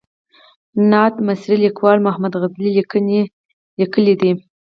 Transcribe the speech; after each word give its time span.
نامت 0.89 1.15
مصري 1.27 1.55
لیکوال 1.65 1.97
محمد 2.05 2.33
غزالي 2.41 2.69
لیکنې 2.77 3.21
کړې 3.93 4.13
دي. 4.21 4.31